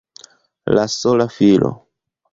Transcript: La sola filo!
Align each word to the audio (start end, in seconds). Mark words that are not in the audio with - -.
La 0.77 0.87
sola 0.95 1.27
filo! 1.37 1.71